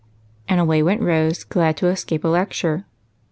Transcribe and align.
And 0.49 0.59
away 0.59 0.81
went 0.81 1.03
Rose, 1.03 1.43
glad 1.43 1.77
to 1.77 1.87
escape 1.87 2.23
a 2.23 2.27
lecture. 2.27 2.85